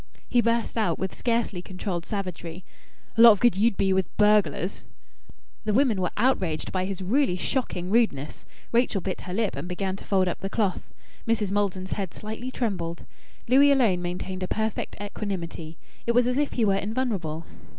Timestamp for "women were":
5.75-6.09